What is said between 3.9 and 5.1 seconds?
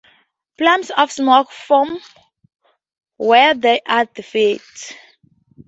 defects.